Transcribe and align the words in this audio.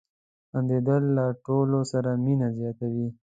•خندېدل 0.51 1.03
له 1.17 1.25
ټولو 1.45 1.79
سره 1.91 2.09
مینه 2.23 2.47
زیاتوي. 2.57 3.07